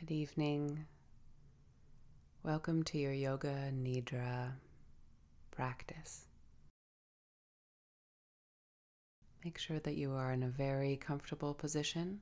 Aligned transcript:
Good 0.00 0.12
evening. 0.12 0.86
Welcome 2.44 2.84
to 2.84 2.98
your 2.98 3.12
Yoga 3.12 3.72
Nidra 3.72 4.52
practice. 5.50 6.24
Make 9.44 9.58
sure 9.58 9.80
that 9.80 9.96
you 9.96 10.12
are 10.12 10.32
in 10.32 10.44
a 10.44 10.48
very 10.48 10.96
comfortable 10.98 11.52
position, 11.52 12.20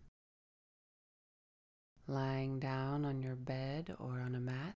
lying 2.08 2.60
down 2.60 3.04
on 3.04 3.20
your 3.20 3.36
bed 3.36 3.94
or 3.98 4.22
on 4.22 4.34
a 4.34 4.40
mat. 4.40 4.72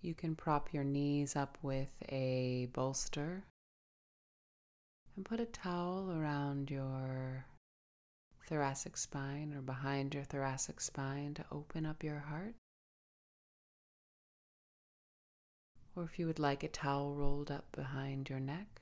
You 0.00 0.14
can 0.14 0.34
prop 0.34 0.72
your 0.72 0.84
knees 0.84 1.36
up 1.36 1.58
with 1.60 1.90
a 2.08 2.70
bolster 2.72 3.44
and 5.16 5.24
put 5.26 5.38
a 5.38 5.44
towel 5.44 6.10
around 6.10 6.70
your 6.70 7.44
thoracic 8.48 8.96
spine 8.96 9.52
or 9.54 9.60
behind 9.60 10.14
your 10.14 10.24
thoracic 10.24 10.80
spine 10.80 11.34
to 11.34 11.44
open 11.52 11.84
up 11.84 12.02
your 12.02 12.20
heart. 12.20 12.54
Or 15.94 16.04
if 16.04 16.18
you 16.18 16.26
would 16.26 16.38
like 16.38 16.62
a 16.62 16.68
towel 16.68 17.14
rolled 17.14 17.50
up 17.50 17.70
behind 17.72 18.30
your 18.30 18.40
neck. 18.40 18.80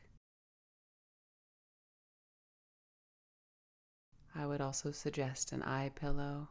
I 4.37 4.47
would 4.47 4.61
also 4.61 4.93
suggest 4.93 5.51
an 5.51 5.63
eye 5.65 5.91
pillow. 5.97 6.49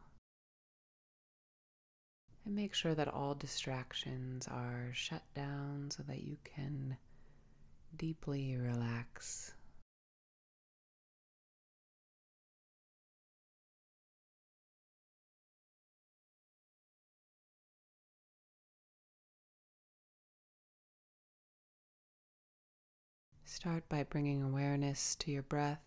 And 2.44 2.54
make 2.54 2.74
sure 2.74 2.94
that 2.94 3.08
all 3.08 3.34
distractions 3.34 4.46
are 4.46 4.90
shut 4.92 5.22
down 5.34 5.90
so 5.90 6.02
that 6.02 6.22
you 6.22 6.36
can 6.44 6.98
deeply 7.96 8.56
relax 8.56 9.54
Start 23.48 23.88
by 23.88 24.02
bringing 24.02 24.42
awareness 24.42 25.14
to 25.14 25.30
your 25.30 25.44
breath. 25.44 25.80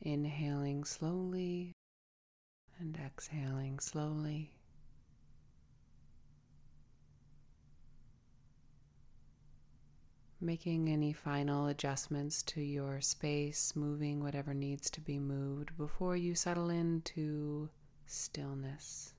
Inhaling 0.00 0.82
slowly 0.82 1.72
and 2.80 2.98
exhaling 2.98 3.78
slowly. 3.78 4.50
Making 10.40 10.88
any 10.88 11.12
final 11.12 11.68
adjustments 11.68 12.42
to 12.42 12.60
your 12.60 13.00
space, 13.00 13.76
moving 13.76 14.24
whatever 14.24 14.52
needs 14.52 14.90
to 14.90 15.00
be 15.00 15.20
moved 15.20 15.78
before 15.78 16.16
you 16.16 16.34
settle 16.34 16.68
into 16.68 17.70
stillness. 18.06 19.13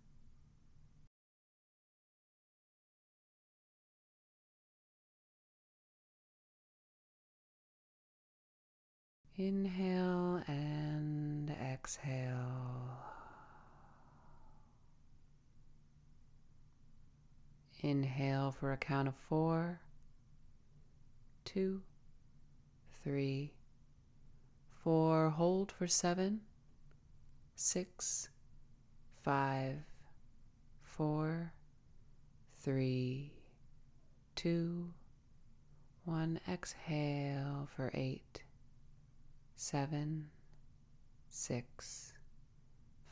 Inhale 9.38 10.41
and 10.47 11.53
exhale. 11.61 13.03
Inhale 17.81 18.53
for 18.53 18.72
a 18.72 18.78
count 18.78 19.09
of 19.09 19.13
four, 19.28 19.81
two, 21.44 21.81
three, 23.03 23.52
four. 24.81 25.31
Hold 25.31 25.69
for 25.69 25.86
seven, 25.86 26.39
six, 27.56 28.29
five, 29.22 29.79
four, 30.81 31.51
three, 32.59 33.34
two, 34.38 34.94
one. 36.06 36.40
Exhale 36.47 37.68
for 37.75 37.91
eight 37.94 38.44
seven, 39.56 40.30
six, 41.30 42.14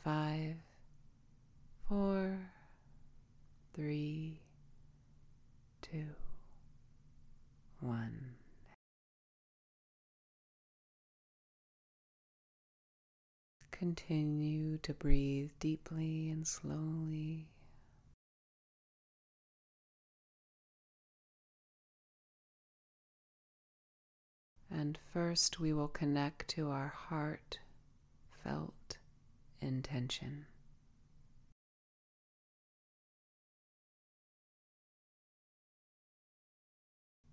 five, 0.04 0.56
four, 1.88 2.38
three, 3.74 4.40
two, 5.82 6.06
one. 7.80 8.34
Continue 13.70 14.78
to 14.78 14.94
breathe 14.94 15.50
deeply 15.58 16.30
and 16.30 16.46
slowly. 16.46 17.48
And 24.76 24.98
first, 25.12 25.60
we 25.60 25.72
will 25.72 25.86
connect 25.86 26.48
to 26.48 26.68
our 26.70 26.88
heart 26.88 27.60
felt 28.42 28.98
intention. 29.60 30.46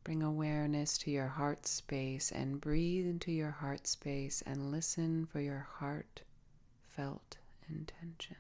Bring 0.04 0.22
awareness 0.22 1.00
to 1.00 1.10
your 1.10 1.30
heart 1.30 1.66
space 1.66 2.32
and 2.32 2.62
breathe 2.62 3.08
into 3.08 3.32
your 3.32 3.52
heart 3.52 3.88
space 3.88 4.44
and 4.46 4.72
listen 4.72 5.26
for 5.26 5.40
your 5.42 5.68
heart 5.80 6.22
felt 6.96 7.38
intention. 7.68 8.38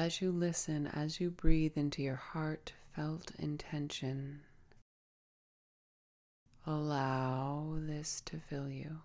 As 0.00 0.22
you 0.22 0.32
listen, 0.32 0.86
as 0.86 1.20
you 1.20 1.30
breathe 1.30 1.76
into 1.76 2.00
your 2.02 2.16
heartfelt 2.16 3.32
intention, 3.38 4.40
allow 6.66 7.74
this 7.76 8.22
to 8.22 8.38
fill 8.38 8.70
you. 8.70 9.02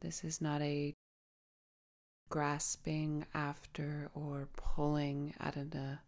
This 0.00 0.24
is 0.24 0.40
not 0.40 0.60
a 0.62 0.96
grasping 2.28 3.26
after 3.32 4.10
or 4.16 4.48
pulling 4.56 5.32
at 5.38 5.54
an 5.54 5.72
uh, 5.74 5.98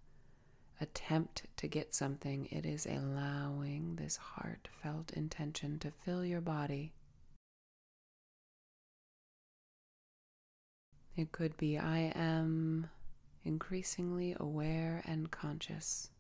attempt 0.81 1.45
to 1.59 1.69
get 1.69 1.95
something. 1.95 2.49
It 2.51 2.67
is 2.67 2.87
allowing 2.87 3.95
this 3.95 4.17
heartfelt 4.17 5.13
intention 5.13 5.79
to 5.79 5.93
fill 5.93 6.25
your 6.25 6.41
body 6.41 6.93
It 11.15 11.31
could 11.31 11.57
be 11.59 11.79
I 11.79 12.13
am 12.15 12.89
increasingly 13.45 14.35
aware 14.41 15.03
and 15.05 15.31
conscious. 15.31 16.11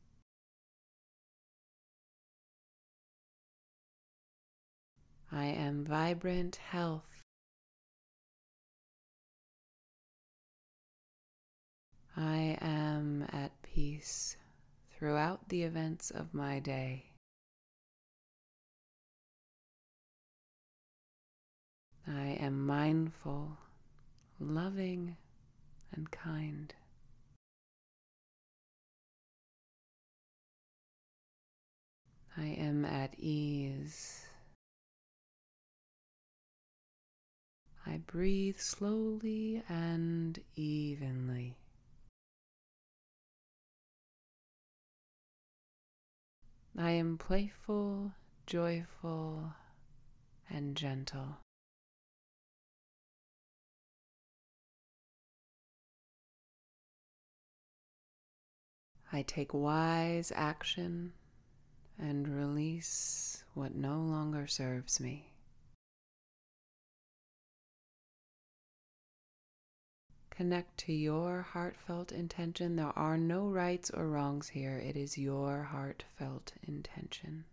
I 5.31 5.47
am 5.47 5.85
vibrant 5.85 6.57
health. 6.57 7.23
I 12.15 12.59
am 12.61 13.25
at 13.33 13.63
peace 13.63 14.37
throughout 14.91 15.49
the 15.49 15.63
events 15.63 16.11
of 16.11 16.35
my 16.35 16.59
day. 16.59 17.07
I 22.07 22.37
am 22.39 22.67
mindful 22.67 23.57
loving 24.43 25.17
and 25.93 26.11
kind. 26.11 26.75
I 32.37 32.47
am 32.47 32.85
at 32.85 33.15
ease. 33.19 34.27
I 37.87 37.99
breathe 38.07 38.59
slowly 38.59 39.63
and 39.69 40.39
evenly. 40.57 41.57
I 46.79 46.93
am 46.93 47.19
playful, 47.19 48.13
joyful, 48.47 49.53
and 50.49 50.75
gentle. 50.75 51.37
I 59.15 59.21
take 59.21 59.53
wise 59.53 60.33
action 60.35 61.13
and 61.99 62.27
release 62.27 63.45
what 63.53 63.75
no 63.75 64.01
longer 64.01 64.47
serves 64.47 65.01
me. 65.01 65.33
Connect 70.31 70.79
to 70.79 70.95
your 70.95 71.43
heartfelt 71.43 72.11
intention. 72.11 72.77
There 72.77 72.99
are 72.99 73.19
no 73.19 73.49
rights 73.49 73.91
or 73.91 74.09
wrongs 74.09 74.49
here. 74.49 74.79
It 74.79 74.97
is 74.97 75.19
your 75.19 75.65
heartfelt 75.65 76.55
intention. 76.63 77.45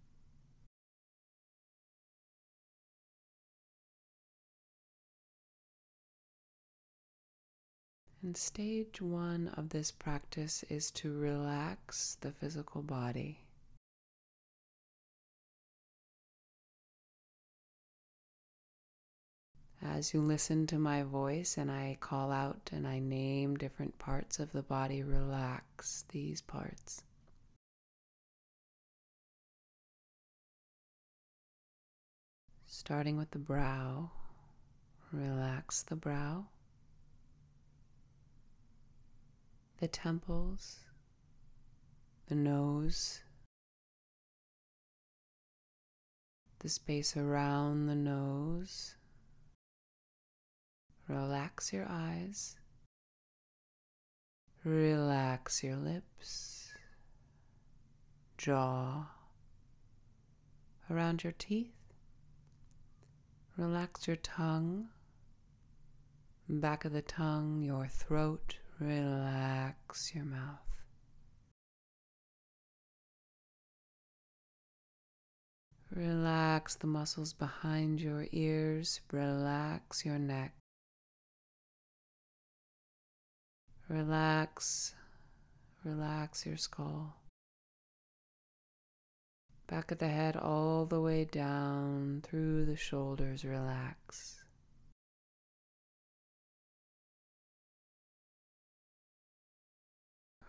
And 8.22 8.36
stage 8.36 9.02
one 9.02 9.48
of 9.56 9.70
this 9.70 9.92
practice 9.92 10.64
is 10.70 10.92
to 10.92 11.18
relax 11.18 12.18
the 12.20 12.34
physical 12.34 12.82
body. 12.82 13.40
As 19.82 20.14
you 20.14 20.22
listen 20.22 20.68
to 20.68 20.78
my 20.78 21.04
voice 21.04 21.58
and 21.58 21.72
I 21.72 21.98
call 22.02 22.34
out 22.34 22.70
and 22.74 22.86
I 22.86 23.00
name 23.00 23.56
different 23.56 23.98
parts 23.98 24.38
of 24.38 24.52
the 24.52 24.64
body, 24.64 25.02
relax 25.02 26.04
these 26.10 26.42
parts. 26.42 27.04
Starting 32.66 33.18
with 33.18 33.32
the 33.32 33.40
brow, 33.40 34.12
relax 35.14 35.84
the 35.84 35.96
brow, 35.96 36.48
the 39.80 39.88
temples, 39.88 40.80
the 42.28 42.36
nose, 42.36 43.22
the 46.60 46.70
space 46.70 47.18
around 47.18 47.88
the 47.88 47.96
nose 47.96 48.96
Relax 51.10 51.74
your 51.74 51.88
eyes. 51.90 52.56
Relax 54.64 55.64
your 55.64 55.76
lips, 55.76 56.72
jaw, 58.38 59.08
around 60.88 61.24
your 61.24 61.34
teeth. 61.40 61.74
Relax 63.58 64.06
your 64.06 64.18
tongue, 64.18 64.90
back 66.48 66.86
of 66.86 66.92
the 66.92 67.02
tongue, 67.02 67.64
your 67.64 67.88
throat. 67.88 68.59
Relax 68.80 70.16
your 70.16 70.26
mouth. 70.26 70.60
Relax 75.92 76.76
the 76.76 76.88
muscles 76.88 77.34
behind 77.34 78.00
your 78.00 78.28
ears. 78.32 79.02
Relax 79.12 80.06
your 80.06 80.20
neck. 80.20 80.54
Relax, 83.90 84.94
relax 85.84 86.46
your 86.46 86.58
skull. 86.58 87.16
Back 89.66 89.92
of 89.92 89.98
the 89.98 90.08
head 90.08 90.38
all 90.38 90.86
the 90.86 91.02
way 91.02 91.26
down 91.26 92.22
through 92.24 92.66
the 92.66 92.76
shoulders, 92.76 93.44
relax. 93.44 94.39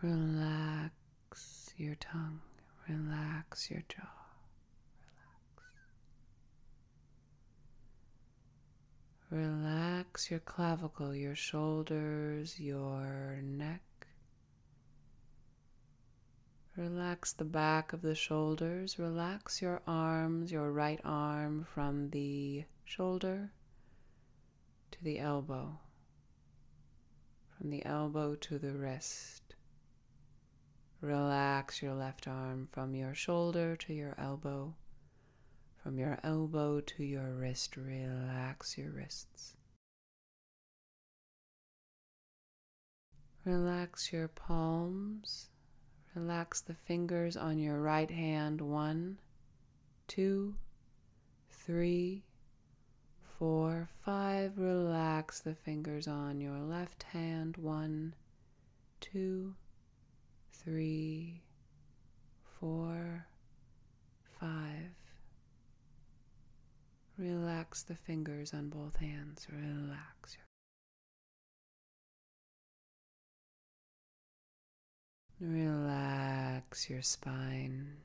Relax 0.01 1.73
your 1.77 1.93
tongue, 1.93 2.41
relax 2.89 3.69
your 3.69 3.83
jaw. 3.87 4.09
Relax 9.29 9.61
Relax 9.61 10.31
your 10.31 10.39
clavicle, 10.39 11.13
your 11.13 11.35
shoulders, 11.35 12.59
your 12.59 13.39
neck. 13.43 14.07
Relax 16.75 17.33
the 17.33 17.45
back 17.45 17.93
of 17.93 18.01
the 18.01 18.15
shoulders. 18.15 18.97
Relax 18.97 19.61
your 19.61 19.83
arms, 19.85 20.51
your 20.51 20.71
right 20.71 20.99
arm 21.05 21.67
from 21.71 22.09
the 22.09 22.63
shoulder 22.85 23.51
to 24.89 25.03
the 25.03 25.19
elbow, 25.19 25.77
from 27.55 27.69
the 27.69 27.85
elbow 27.85 28.33
to 28.33 28.57
the 28.57 28.71
wrist. 28.71 29.40
Relax 31.01 31.81
your 31.81 31.95
left 31.95 32.27
arm 32.27 32.67
from 32.71 32.93
your 32.93 33.15
shoulder 33.15 33.75
to 33.75 33.91
your 33.93 34.13
elbow. 34.19 34.75
From 35.81 35.97
your 35.97 36.19
elbow 36.23 36.79
to 36.79 37.03
your 37.03 37.33
wrist, 37.33 37.75
relax 37.75 38.77
your 38.77 38.91
wrists. 38.91 39.55
Relax 43.43 44.13
your 44.13 44.27
palms. 44.27 45.49
Relax 46.13 46.61
the 46.61 46.75
fingers 46.75 47.35
on 47.35 47.57
your 47.57 47.81
right 47.81 48.11
hand. 48.11 48.61
One, 48.61 49.17
two, 50.07 50.53
three, 51.49 52.21
four, 53.39 53.89
five. 54.05 54.59
Relax 54.59 55.39
the 55.39 55.55
fingers 55.55 56.07
on 56.07 56.39
your 56.39 56.59
left 56.59 57.01
hand. 57.01 57.57
One, 57.57 58.13
two, 58.99 59.55
three, 60.63 61.41
four, 62.59 63.25
five. 64.39 64.91
Relax 67.17 67.83
the 67.83 67.95
fingers 67.95 68.53
on 68.53 68.69
both 68.69 68.95
hands. 68.95 69.47
Relax 69.51 70.37
your 70.37 70.45
Relax 75.49 76.87
your 76.87 77.01
spine. 77.01 77.97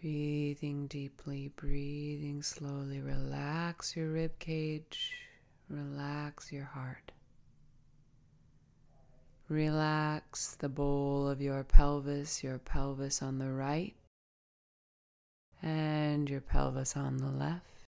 Breathing 0.00 0.88
deeply, 0.88 1.52
breathing 1.54 2.42
slowly. 2.42 3.00
Relax 3.00 3.94
your 3.94 4.08
rib 4.10 4.36
cage. 4.40 5.12
Relax 5.68 6.50
your 6.50 6.64
heart. 6.64 7.11
Relax 9.52 10.56
the 10.56 10.70
bowl 10.70 11.28
of 11.28 11.42
your 11.42 11.62
pelvis, 11.62 12.42
your 12.42 12.56
pelvis 12.56 13.20
on 13.20 13.36
the 13.36 13.52
right, 13.52 13.94
and 15.60 16.30
your 16.30 16.40
pelvis 16.40 16.96
on 16.96 17.18
the 17.18 17.30
left. 17.30 17.84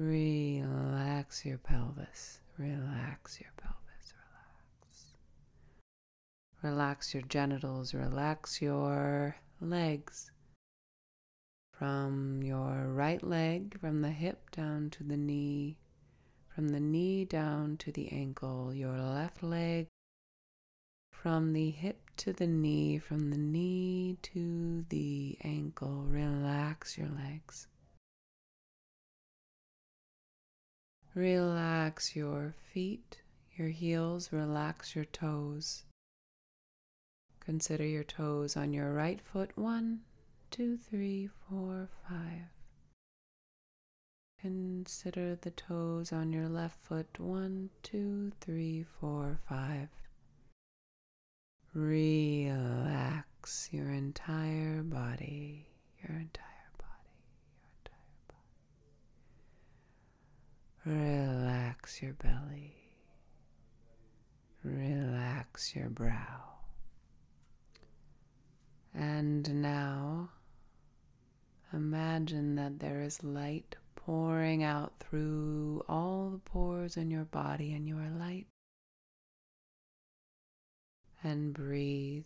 Relax 0.00 1.44
your 1.44 1.58
pelvis. 1.58 2.40
Relax 2.58 3.40
your 3.40 3.52
pelvis. 3.56 4.12
Relax. 4.18 5.14
Relax 6.62 7.14
your 7.14 7.22
genitals. 7.22 7.94
Relax 7.94 8.60
your 8.60 9.36
legs. 9.60 10.32
From 11.78 12.42
your 12.42 12.88
right 12.88 13.22
leg, 13.22 13.78
from 13.78 14.02
the 14.02 14.10
hip 14.10 14.50
down 14.50 14.90
to 14.90 15.04
the 15.04 15.16
knee, 15.16 15.78
from 16.52 16.70
the 16.70 16.80
knee 16.80 17.24
down 17.24 17.76
to 17.76 17.92
the 17.92 18.10
ankle, 18.10 18.74
your 18.74 18.98
left 18.98 19.44
leg 19.44 19.86
from 21.22 21.52
the 21.52 21.70
hip 21.70 22.10
to 22.16 22.32
the 22.32 22.48
knee, 22.48 22.98
from 22.98 23.30
the 23.30 23.38
knee 23.38 24.16
to 24.22 24.84
the 24.88 25.38
ankle. 25.44 26.04
Relax 26.08 26.98
your 26.98 27.06
legs. 27.06 27.68
Relax 31.14 32.16
your 32.16 32.56
feet, 32.72 33.22
your 33.56 33.68
heels, 33.68 34.32
relax 34.32 34.96
your 34.96 35.04
toes. 35.04 35.84
Consider 37.38 37.86
your 37.86 38.02
toes 38.02 38.56
on 38.56 38.72
your 38.72 38.92
right 38.92 39.20
foot. 39.20 39.56
One, 39.56 40.00
two, 40.50 40.76
three, 40.76 41.28
four, 41.48 41.88
five. 42.08 42.50
Consider 44.40 45.36
the 45.36 45.52
toes 45.52 46.12
on 46.12 46.32
your 46.32 46.48
left 46.48 46.80
foot. 46.82 47.20
One, 47.20 47.70
two, 47.84 48.32
three, 48.40 48.84
four, 48.98 49.38
five. 49.48 49.88
Relax 51.74 53.68
your 53.72 53.90
entire 53.90 54.82
body, 54.82 55.66
your 56.02 56.18
entire 56.18 56.72
body, 56.76 57.16
your 57.56 57.70
entire 57.78 58.20
body. 60.84 61.00
Relax 61.00 62.02
your 62.02 62.12
belly. 62.12 62.76
Relax 64.62 65.74
your 65.74 65.88
brow. 65.88 66.58
And 68.94 69.62
now 69.62 70.28
imagine 71.72 72.54
that 72.56 72.78
there 72.80 73.00
is 73.00 73.24
light 73.24 73.76
pouring 73.96 74.62
out 74.62 74.92
through 75.00 75.82
all 75.88 76.28
the 76.30 76.38
pores 76.38 76.98
in 76.98 77.10
your 77.10 77.24
body, 77.24 77.72
and 77.72 77.88
you 77.88 77.96
are 77.96 78.10
light 78.18 78.46
and 81.22 81.54
breathe. 81.54 82.24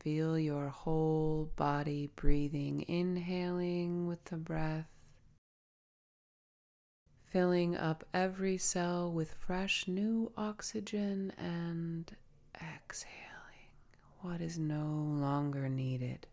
Feel 0.00 0.38
your 0.38 0.68
whole 0.68 1.50
body 1.56 2.10
breathing, 2.16 2.84
inhaling 2.88 4.06
with 4.06 4.24
the 4.24 4.36
breath 4.36 4.86
filling 7.36 7.76
up 7.76 8.02
every 8.14 8.56
cell 8.56 9.12
with 9.12 9.34
fresh 9.34 9.86
new 9.86 10.32
oxygen 10.38 11.30
and 11.36 12.16
exhaling 12.54 13.68
what 14.20 14.40
is 14.40 14.58
no 14.58 14.86
longer 15.20 15.68
needed. 15.68 16.26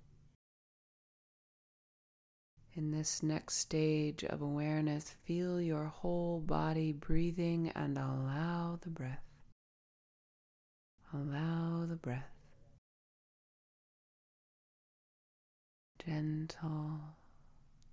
In 2.75 2.91
this 2.91 3.21
next 3.21 3.57
stage 3.57 4.23
of 4.23 4.41
awareness, 4.41 5.13
feel 5.25 5.59
your 5.59 5.85
whole 5.87 6.39
body 6.39 6.93
breathing 6.93 7.69
and 7.75 7.97
allow 7.97 8.79
the 8.81 8.89
breath. 8.89 9.32
Allow 11.15 11.85
the 11.85 11.95
breath. 11.95 12.31
Gentle, 16.03 17.01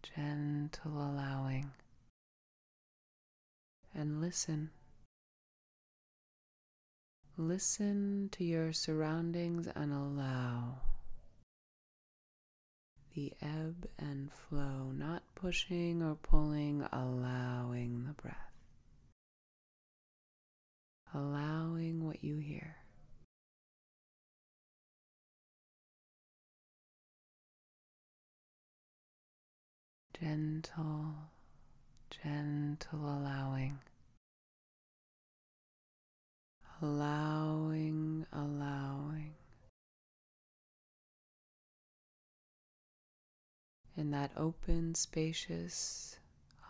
gentle 0.02 0.92
allowing. 0.92 1.70
And 3.94 4.22
listen. 4.22 4.70
Listen 7.36 8.30
to 8.32 8.42
your 8.42 8.72
surroundings 8.72 9.68
and 9.76 9.92
allow 9.92 10.80
the 13.14 13.34
ebb 13.42 13.86
and 13.98 14.32
flow, 14.32 14.92
not 14.94 15.22
pushing 15.34 16.02
or 16.02 16.14
pulling, 16.14 16.86
allowing 16.90 18.04
the 18.06 18.14
breath. 18.14 18.36
Allowing 21.12 22.06
what 22.06 22.24
you 22.24 22.38
hear. 22.38 22.76
Gentle, 30.20 31.14
gentle 32.10 32.98
allowing. 33.00 33.78
Allowing, 36.82 38.26
allowing. 38.32 39.34
in 44.00 44.10
that 44.10 44.30
open, 44.34 44.94
spacious, 44.94 46.18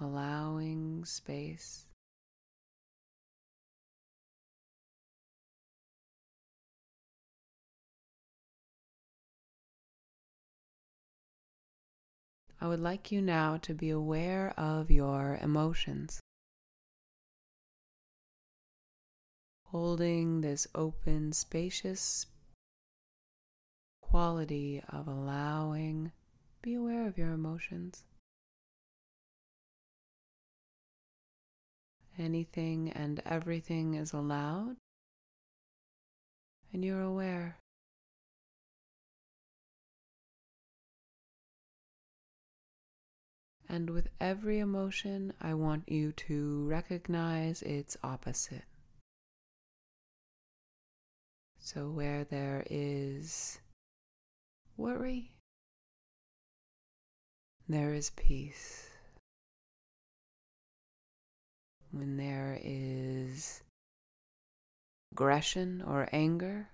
allowing 0.01 1.05
space. 1.05 1.87
I 12.63 12.69
would 12.69 12.81
like 12.81 13.11
you 13.11 13.23
now 13.23 13.57
to 13.59 13.73
be 13.73 13.89
aware 13.89 14.53
of 14.59 14.91
your 14.91 15.39
emotions. 15.41 16.21
Holding 19.69 20.43
this 20.43 20.67
open, 20.75 21.33
spacious 21.33 22.27
quality 24.03 24.83
of 24.89 25.09
allowing 25.09 26.13
be 26.61 26.75
aware 26.75 27.07
of 27.07 27.17
your 27.17 27.33
emotions. 27.33 28.05
Anything 32.19 32.91
and 32.91 33.23
everything 33.25 33.95
is 33.95 34.13
allowed, 34.13 34.77
and 36.73 36.85
you're 36.85 37.01
aware. 37.01 37.57
And 43.71 43.91
with 43.91 44.09
every 44.21 44.59
emotion, 44.59 45.33
I 45.41 45.55
want 45.55 45.89
you 45.89 46.11
to 46.27 46.67
recognize 46.67 47.63
its 47.63 47.97
opposite. 48.03 48.65
So, 51.61 51.89
where 51.89 52.25
there 52.25 52.67
is 52.69 53.61
worry, 54.77 55.31
there 57.69 57.95
is 57.95 58.11
peace. 58.11 58.91
When 61.93 62.17
there 62.17 62.59
is 62.61 63.63
aggression 65.13 65.81
or 65.87 66.09
anger, 66.11 66.71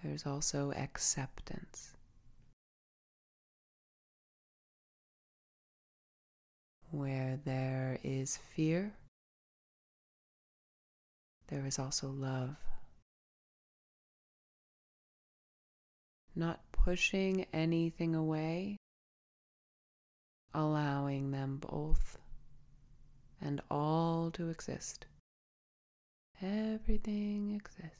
there's 0.00 0.24
also 0.24 0.70
acceptance. 0.76 1.97
Where 6.90 7.38
there 7.44 7.98
is 8.02 8.38
fear, 8.38 8.94
there 11.48 11.66
is 11.66 11.78
also 11.78 12.08
love. 12.08 12.56
Not 16.34 16.60
pushing 16.72 17.46
anything 17.52 18.14
away, 18.14 18.78
allowing 20.54 21.30
them 21.30 21.58
both 21.58 22.18
and 23.40 23.60
all 23.70 24.30
to 24.32 24.48
exist. 24.48 25.06
Everything 26.40 27.54
exists. 27.54 27.96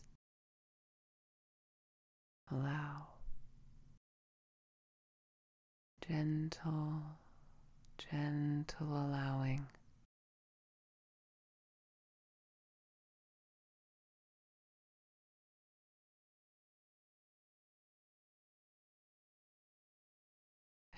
Allow. 2.51 3.07
Gentle, 6.07 7.03
gentle 7.99 8.87
allowing. 8.87 9.67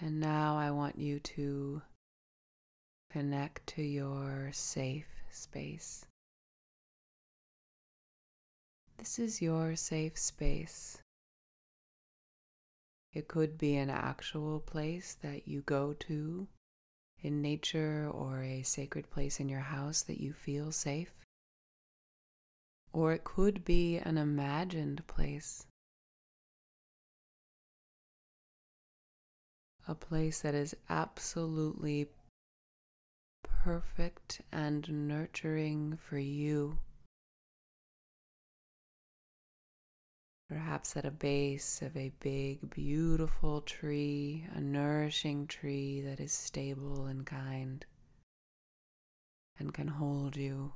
And 0.02 0.18
now 0.18 0.56
I 0.56 0.70
want 0.70 0.98
you 0.98 1.20
to 1.20 1.82
connect 3.10 3.66
to 3.74 3.82
your 3.82 4.50
safe 4.52 5.08
space. 5.30 6.06
This 8.96 9.18
is 9.18 9.42
your 9.42 9.76
safe 9.76 10.16
space. 10.16 11.02
It 13.12 13.28
could 13.28 13.58
be 13.58 13.76
an 13.76 13.90
actual 13.90 14.60
place 14.60 15.16
that 15.20 15.48
you 15.48 15.62
go 15.62 15.92
to 15.94 16.46
in 17.22 17.42
nature 17.42 18.08
or 18.12 18.42
a 18.42 18.62
sacred 18.62 19.10
place 19.10 19.40
in 19.40 19.48
your 19.48 19.60
house 19.60 20.02
that 20.02 20.20
you 20.20 20.32
feel 20.32 20.72
safe. 20.72 21.12
Or 22.92 23.12
it 23.12 23.24
could 23.24 23.64
be 23.64 23.98
an 23.98 24.18
imagined 24.18 25.06
place 25.06 25.66
a 29.90 29.94
place 29.94 30.42
that 30.42 30.54
is 30.54 30.76
absolutely 30.88 32.06
perfect 33.42 34.40
and 34.52 35.08
nurturing 35.08 35.96
for 35.96 36.18
you. 36.18 36.78
Perhaps 40.50 40.96
at 40.96 41.04
a 41.04 41.12
base 41.12 41.80
of 41.80 41.96
a 41.96 42.10
big, 42.18 42.70
beautiful 42.70 43.60
tree, 43.60 44.44
a 44.52 44.60
nourishing 44.60 45.46
tree 45.46 46.00
that 46.00 46.18
is 46.18 46.32
stable 46.32 47.06
and 47.06 47.24
kind 47.24 47.86
and 49.60 49.72
can 49.72 49.86
hold 49.86 50.34
you. 50.34 50.72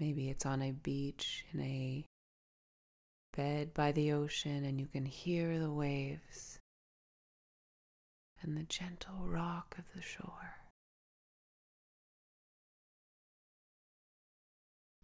Maybe 0.00 0.30
it's 0.30 0.46
on 0.46 0.62
a 0.62 0.72
beach 0.72 1.44
in 1.52 1.60
a 1.60 2.04
bed 3.36 3.72
by 3.72 3.92
the 3.92 4.10
ocean 4.10 4.64
and 4.64 4.80
you 4.80 4.88
can 4.88 5.06
hear 5.06 5.60
the 5.60 5.72
waves 5.72 6.58
and 8.40 8.56
the 8.56 8.64
gentle 8.64 9.28
rock 9.28 9.76
of 9.78 9.84
the 9.94 10.02
shore. 10.02 10.61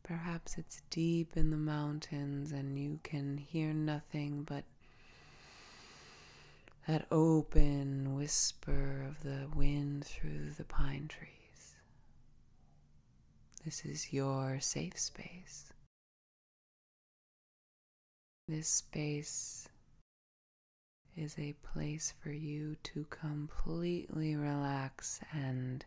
Perhaps 0.09 0.57
it's 0.57 0.81
deep 0.89 1.37
in 1.37 1.51
the 1.51 1.59
mountains 1.59 2.51
and 2.51 2.79
you 2.79 2.99
can 3.03 3.37
hear 3.37 3.75
nothing 3.75 4.43
but 4.43 4.65
that 6.87 7.07
open 7.11 8.15
whisper 8.15 9.05
of 9.07 9.23
the 9.23 9.47
wind 9.55 10.07
through 10.07 10.53
the 10.57 10.65
pine 10.65 11.09
trees. 11.09 11.75
This 13.67 13.85
is 13.85 14.11
your 14.11 14.59
safe 14.61 14.99
space. 14.99 15.75
This 18.49 18.67
space 18.67 19.69
is 21.19 21.39
a 21.39 21.55
place 21.63 22.15
for 22.23 22.31
you 22.31 22.77
to 22.85 23.05
completely 23.11 24.37
relax 24.37 25.21
and 25.35 25.85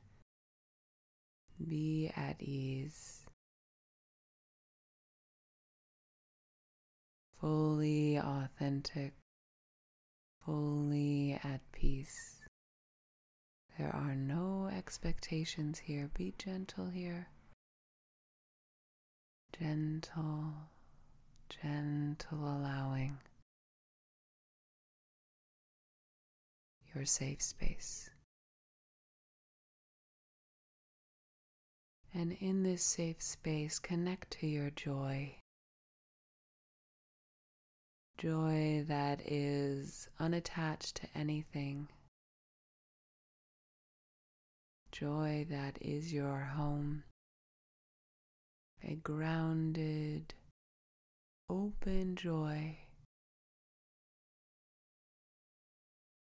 be 1.67 2.11
at 2.15 2.39
ease. 2.39 3.20
Fully 7.41 8.19
authentic 8.19 9.13
fully 10.45 11.39
at 11.43 11.59
peace. 11.71 12.39
There 13.79 13.95
are 13.95 14.15
no 14.15 14.69
expectations 14.71 15.79
here. 15.79 16.09
Be 16.15 16.35
gentle 16.37 16.87
here. 16.89 17.27
Gentle, 19.57 20.53
gentle 21.49 22.39
allowing 22.39 23.17
your 26.93 27.05
safe 27.05 27.41
space. 27.41 28.11
And 32.13 32.33
in 32.33 32.61
this 32.61 32.83
safe 32.83 33.21
space, 33.21 33.79
connect 33.79 34.29
to 34.41 34.47
your 34.47 34.69
joy. 34.69 35.40
Joy 38.21 38.85
that 38.87 39.19
is 39.25 40.07
unattached 40.19 40.97
to 40.97 41.07
anything. 41.15 41.87
Joy 44.91 45.47
that 45.49 45.79
is 45.81 46.13
your 46.13 46.37
home. 46.37 47.03
A 48.83 48.93
grounded, 48.93 50.35
open 51.49 52.15
joy. 52.15 52.77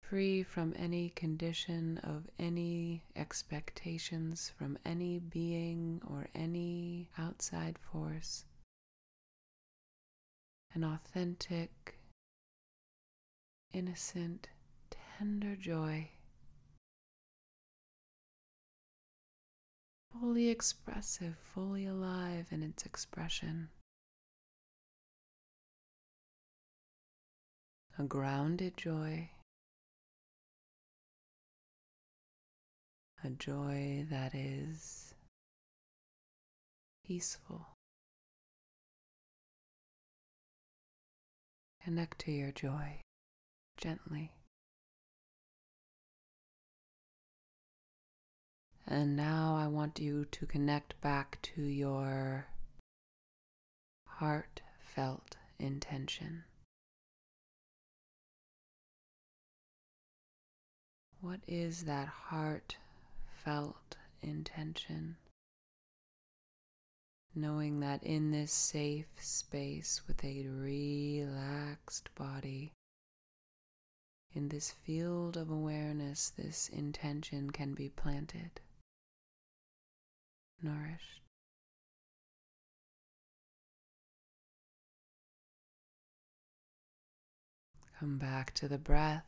Free 0.02 0.44
from 0.44 0.74
any 0.78 1.10
condition 1.10 1.98
of 1.98 2.30
any 2.40 3.04
expectations 3.18 4.54
from 4.58 4.78
any 4.86 5.20
being 5.20 6.02
or 6.08 6.30
any 6.34 7.10
outside 7.18 7.78
force 7.78 8.46
an 10.74 10.84
authentic, 10.84 11.98
innocent, 13.74 14.50
tender 14.90 15.56
joy, 15.56 16.10
fully 20.12 20.50
expressive, 20.50 21.36
fully 21.38 21.86
alive 21.86 22.48
in 22.52 22.64
its 22.64 22.86
expression. 22.86 23.70
A 27.98 28.04
grounded 28.04 28.78
joy, 28.78 29.30
a 33.24 33.30
joy 33.32 34.06
that 34.10 34.34
is 34.34 35.14
peaceful. 37.06 37.68
Connect 41.90 42.20
to 42.20 42.32
your 42.32 42.52
joy 42.52 43.02
gently. 43.76 44.32
And 48.86 49.16
now 49.16 49.56
I 49.56 49.66
want 49.66 50.00
you 50.00 50.26
to 50.26 50.46
connect 50.46 51.02
back 51.02 51.40
to 51.42 51.64
your 51.64 52.46
heartfelt 54.06 55.36
intention. 55.58 56.44
What 61.22 61.40
is 61.48 61.86
that 61.86 62.08
heartfelt 62.08 63.98
intention? 64.22 65.18
Knowing 67.40 67.80
that 67.80 68.04
in 68.04 68.32
this 68.32 68.52
safe 68.52 69.08
space 69.20 70.02
with 70.08 70.24
a 70.24 70.48
relaxed 70.48 72.10
body, 72.16 72.74
in 74.34 74.50
this 74.50 74.72
field 74.72 75.38
of 75.38 75.50
awareness, 75.50 76.30
this 76.30 76.70
intention 76.70 77.50
can 77.50 77.74
be 77.74 77.90
planted, 77.90 78.62
nourished. 80.62 81.22
Come 88.00 88.18
back 88.18 88.54
to 88.54 88.70
the 88.70 88.78
breath. 88.78 89.26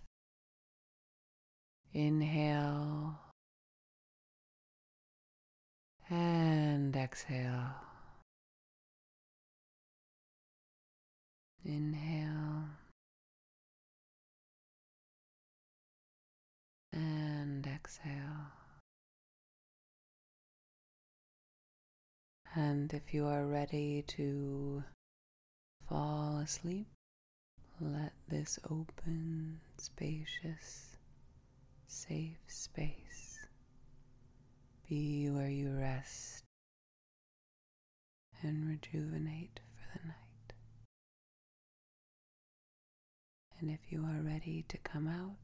Inhale 1.94 3.20
and 6.10 6.96
exhale. 6.96 7.91
Inhale 11.64 12.70
and 16.92 17.68
exhale. 17.68 18.52
And 22.56 22.92
if 22.94 23.14
you 23.14 23.28
are 23.28 23.46
ready 23.46 24.04
to 24.08 24.84
fall 25.88 26.40
asleep, 26.40 26.88
let 27.80 28.14
this 28.28 28.60
open, 28.70 29.62
spacious, 29.78 30.98
safe 31.88 32.40
space 32.48 33.40
be 34.90 35.30
where 35.30 35.50
you 35.50 35.72
rest 35.72 36.44
and 38.42 38.68
rejuvenate 38.68 39.60
for 39.76 40.00
the 40.00 40.08
night. 40.08 40.31
And 43.62 43.70
if 43.70 43.92
you 43.92 44.04
are 44.04 44.24
ready 44.24 44.66
to 44.70 44.78
come 44.80 45.08
out, 45.08 45.38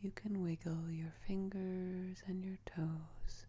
you 0.00 0.10
can 0.10 0.42
wiggle 0.42 0.90
your 0.90 1.12
fingers 1.24 2.20
and 2.26 2.44
your 2.44 2.58
toes, 2.66 3.46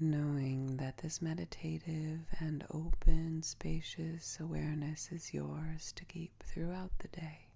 knowing 0.00 0.78
that 0.78 0.96
this 0.96 1.20
meditative 1.20 2.20
and 2.40 2.64
open, 2.70 3.42
spacious 3.42 4.40
awareness 4.40 5.12
is 5.12 5.34
yours 5.34 5.92
to 5.96 6.06
keep 6.06 6.42
throughout 6.42 6.98
the 7.00 7.08
day. 7.08 7.48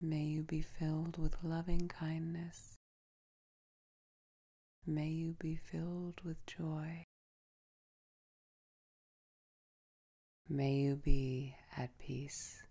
May 0.00 0.22
you 0.22 0.42
be 0.42 0.62
filled 0.62 1.18
with 1.18 1.44
loving 1.44 1.86
kindness 1.86 2.77
May 4.90 5.08
you 5.08 5.36
be 5.38 5.54
filled 5.54 6.18
with 6.24 6.38
joy. 6.46 7.04
May 10.48 10.76
you 10.76 10.96
be 10.96 11.54
at 11.76 11.98
peace. 11.98 12.62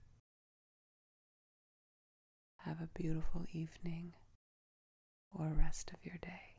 Have 2.66 2.82
a 2.82 2.90
beautiful 3.00 3.46
evening 3.52 4.14
or 5.32 5.50
rest 5.50 5.92
of 5.92 6.04
your 6.04 6.18
day. 6.20 6.57